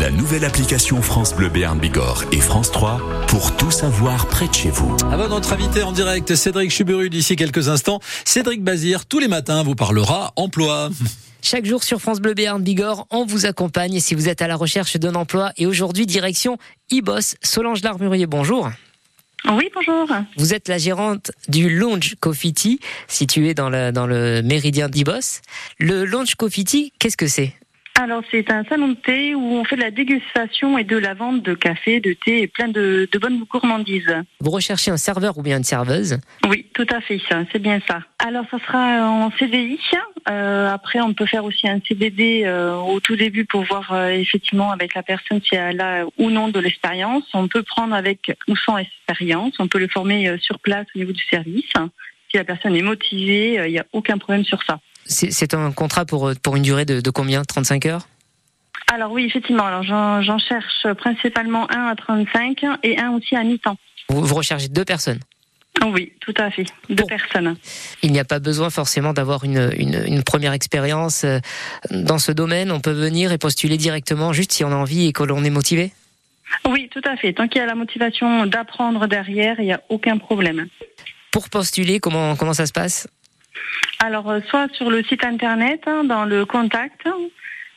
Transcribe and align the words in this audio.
La 0.00 0.10
nouvelle 0.10 0.44
application 0.44 1.00
France 1.02 1.34
Bleu 1.34 1.48
Béarn 1.48 1.78
Bigorre 1.78 2.24
et 2.32 2.40
France 2.40 2.70
3 2.70 3.00
pour 3.28 3.56
tout 3.56 3.70
savoir 3.70 4.26
près 4.26 4.48
de 4.48 4.54
chez 4.54 4.70
vous. 4.70 4.96
Avant 5.10 5.28
notre 5.28 5.52
invité 5.52 5.82
en 5.82 5.92
direct, 5.92 6.34
Cédric 6.34 6.70
Chuburu, 6.70 7.10
d'ici 7.10 7.36
quelques 7.36 7.68
instants, 7.68 8.00
Cédric 8.24 8.62
Bazir, 8.62 9.06
tous 9.06 9.18
les 9.18 9.28
matins, 9.28 9.62
vous 9.62 9.74
parlera 9.74 10.32
emploi. 10.36 10.90
Chaque 11.42 11.66
jour 11.66 11.82
sur 11.82 12.00
France 12.00 12.20
Bleu 12.20 12.34
Béarn 12.34 12.62
Bigorre, 12.62 13.06
on 13.10 13.24
vous 13.24 13.46
accompagne 13.46 14.00
si 14.00 14.14
vous 14.14 14.28
êtes 14.28 14.40
à 14.40 14.48
la 14.48 14.56
recherche 14.56 14.96
d'un 14.96 15.14
emploi. 15.14 15.52
Et 15.56 15.66
aujourd'hui, 15.66 16.06
direction 16.06 16.58
e-boss. 16.92 17.36
Solange 17.42 17.82
Larmurier, 17.82 18.26
bonjour. 18.26 18.70
Oui, 19.50 19.68
bonjour. 19.74 20.08
Vous 20.38 20.54
êtes 20.54 20.68
la 20.68 20.78
gérante 20.78 21.32
du 21.48 21.68
Lounge 21.68 22.14
Coffee 22.18 22.78
situé 23.08 23.52
dans 23.52 23.68
le, 23.68 23.92
dans 23.92 24.06
le 24.06 24.42
méridien 24.42 24.88
d'Ibos. 24.88 25.42
Le 25.78 26.04
Lounge 26.04 26.34
Coffee 26.36 26.92
qu'est-ce 26.98 27.16
que 27.16 27.26
c'est? 27.26 27.52
Alors, 27.96 28.22
c'est 28.32 28.50
un 28.50 28.64
salon 28.64 28.88
de 28.88 28.94
thé 28.94 29.36
où 29.36 29.40
on 29.40 29.64
fait 29.64 29.76
de 29.76 29.80
la 29.80 29.92
dégustation 29.92 30.76
et 30.76 30.84
de 30.84 30.96
la 30.96 31.14
vente 31.14 31.42
de 31.42 31.54
café, 31.54 32.00
de 32.00 32.12
thé 32.12 32.42
et 32.42 32.48
plein 32.48 32.66
de, 32.66 33.08
de 33.10 33.18
bonnes 33.20 33.44
gourmandises. 33.44 34.12
Vous 34.40 34.50
recherchez 34.50 34.90
un 34.90 34.96
serveur 34.96 35.38
ou 35.38 35.42
bien 35.42 35.58
une 35.58 35.64
serveuse 35.64 36.18
Oui, 36.48 36.66
tout 36.74 36.86
à 36.90 37.00
fait, 37.00 37.20
ça, 37.28 37.42
c'est 37.52 37.60
bien 37.60 37.78
ça. 37.86 38.00
Alors, 38.18 38.44
ça 38.50 38.58
sera 38.58 39.08
en 39.08 39.30
CDI. 39.38 39.78
Euh, 40.28 40.68
après, 40.70 41.00
on 41.00 41.14
peut 41.14 41.26
faire 41.26 41.44
aussi 41.44 41.68
un 41.68 41.78
CDD 41.86 42.42
euh, 42.44 42.74
au 42.74 42.98
tout 42.98 43.14
début 43.14 43.44
pour 43.44 43.62
voir 43.62 43.92
euh, 43.92 44.08
effectivement 44.08 44.72
avec 44.72 44.94
la 44.94 45.04
personne 45.04 45.40
si 45.42 45.54
elle 45.54 45.80
a 45.80 46.04
ou 46.18 46.30
non 46.30 46.48
de 46.48 46.58
l'expérience. 46.58 47.24
On 47.32 47.46
peut 47.46 47.62
prendre 47.62 47.94
avec 47.94 48.36
ou 48.48 48.56
sans 48.56 48.76
expérience. 48.76 49.54
On 49.60 49.68
peut 49.68 49.78
le 49.78 49.88
former 49.88 50.28
euh, 50.28 50.38
sur 50.38 50.58
place 50.58 50.86
au 50.96 50.98
niveau 50.98 51.12
du 51.12 51.22
service. 51.30 51.70
Si 52.30 52.38
la 52.38 52.44
personne 52.44 52.74
est 52.74 52.82
motivée, 52.82 53.60
euh, 53.60 53.68
il 53.68 53.72
n'y 53.72 53.78
a 53.78 53.86
aucun 53.92 54.18
problème 54.18 54.44
sur 54.44 54.60
ça. 54.64 54.80
C'est 55.06 55.54
un 55.54 55.70
contrat 55.72 56.04
pour, 56.04 56.32
pour 56.42 56.56
une 56.56 56.62
durée 56.62 56.84
de, 56.84 57.00
de 57.00 57.10
combien? 57.10 57.42
35 57.44 57.86
heures? 57.86 58.06
Alors 58.92 59.12
oui, 59.12 59.24
effectivement. 59.24 59.64
Alors 59.64 59.82
j'en 59.82 60.38
cherche 60.38 60.86
principalement 60.98 61.70
un 61.70 61.86
à 61.88 61.94
35 61.96 62.64
et 62.82 62.98
un 62.98 63.10
aussi 63.12 63.34
à 63.36 63.42
mi-temps. 63.42 63.76
vous, 64.08 64.22
vous 64.24 64.34
recherchez 64.34 64.68
deux 64.68 64.84
personnes? 64.84 65.20
Oui, 65.84 66.12
tout 66.20 66.32
à 66.38 66.50
fait. 66.50 66.64
Deux 66.88 67.02
Bon. 67.02 67.06
personnes. 67.06 67.56
Il 68.02 68.12
n'y 68.12 68.20
a 68.20 68.24
pas 68.24 68.38
besoin 68.38 68.70
forcément 68.70 69.12
d'avoir 69.12 69.42
une, 69.44 69.70
une, 69.76 70.02
une 70.06 70.22
première 70.22 70.52
expérience 70.52 71.24
euh, 71.24 71.40
dans 71.90 72.18
ce 72.18 72.30
domaine. 72.30 72.70
On 72.70 72.80
peut 72.80 72.92
venir 72.92 73.32
et 73.32 73.38
postuler 73.38 73.76
directement 73.76 74.32
juste 74.32 74.52
si 74.52 74.64
on 74.64 74.70
a 74.70 74.76
envie 74.76 75.06
et 75.06 75.12
que 75.12 75.24
l'on 75.24 75.42
est 75.44 75.50
motivé? 75.50 75.92
Oui, 76.68 76.88
tout 76.92 77.02
à 77.04 77.16
fait. 77.16 77.32
Tant 77.32 77.48
qu'il 77.48 77.60
y 77.60 77.64
a 77.64 77.66
la 77.66 77.74
motivation 77.74 78.46
d'apprendre 78.46 79.08
derrière, 79.08 79.56
il 79.58 79.64
n'y 79.66 79.72
a 79.72 79.80
aucun 79.88 80.16
problème. 80.18 80.68
Pour 81.32 81.48
postuler, 81.50 81.98
comment, 81.98 82.36
comment 82.36 82.54
ça 82.54 82.66
se 82.66 82.72
passe? 82.72 83.08
Alors, 84.04 84.28
euh, 84.28 84.40
soit 84.50 84.68
sur 84.74 84.90
le 84.90 85.02
site 85.02 85.24
internet, 85.24 85.80
hein, 85.86 86.04
dans 86.04 86.26
le 86.26 86.44
contact, 86.44 87.08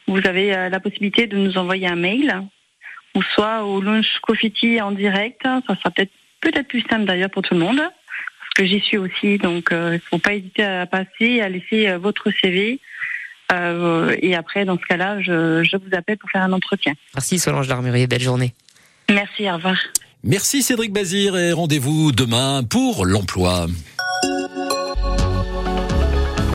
vous 0.08 0.20
avez 0.26 0.54
euh, 0.54 0.68
la 0.68 0.82
possibilité 0.82 1.26
de 1.26 1.38
nous 1.38 1.58
envoyer 1.58 1.88
un 1.88 1.96
mail, 1.96 2.44
ou 3.16 3.24
soit 3.34 3.64
au 3.64 3.80
Launch 3.80 4.20
Coffee 4.22 4.52
Tea 4.52 4.82
en 4.82 4.92
direct. 4.92 5.44
Ça 5.44 5.76
sera 5.78 5.90
peut-être 5.90 6.12
peut-être 6.42 6.68
plus 6.68 6.84
simple 6.90 7.06
d'ailleurs 7.06 7.30
pour 7.30 7.44
tout 7.44 7.54
le 7.54 7.62
monde, 7.62 7.78
parce 7.78 8.54
que 8.58 8.66
j'y 8.66 8.82
suis 8.82 8.98
aussi. 8.98 9.38
Donc, 9.38 9.72
euh, 9.72 9.92
il 9.92 9.94
ne 9.94 10.00
faut 10.00 10.18
pas 10.18 10.34
hésiter 10.34 10.66
à 10.66 10.86
passer, 10.86 11.40
à 11.40 11.48
laisser 11.48 11.88
euh, 11.88 11.98
votre 11.98 12.30
CV. 12.42 12.82
Euh, 13.54 14.14
et 14.22 14.36
après, 14.36 14.66
dans 14.66 14.78
ce 14.78 14.84
cas-là, 14.84 15.22
je, 15.22 15.64
je 15.64 15.78
vous 15.78 15.96
appelle 15.96 16.18
pour 16.18 16.30
faire 16.30 16.44
un 16.44 16.52
entretien. 16.52 16.92
Merci 17.16 17.40
Solange 17.40 17.70
Larmurier, 17.70 18.06
belle 18.06 18.20
journée. 18.20 18.54
Merci, 19.10 19.50
au 19.50 19.54
revoir. 19.54 19.78
Merci 20.26 20.62
Cédric 20.62 20.92
Bazir 20.92 21.38
et 21.38 21.54
rendez-vous 21.54 22.12
demain 22.12 22.64
pour 22.70 23.06
l'emploi. 23.06 23.68